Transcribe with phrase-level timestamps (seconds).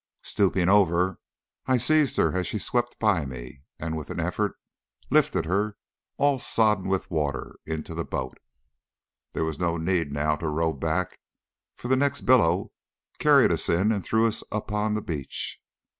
[0.23, 1.19] Stooping over,
[1.67, 4.55] I seized her as she swept by me, and with an effort
[5.11, 5.77] lifted her,
[6.17, 8.39] all sodden with water, into the boat.
[9.33, 11.19] There was no need to row back,
[11.75, 12.71] for the next billow
[13.19, 15.61] carried us in and threw us upon the beach.